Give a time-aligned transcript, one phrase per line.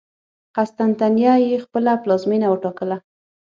[0.55, 2.97] قسطنطنیه یې خپله پلازمېنه وټاکله.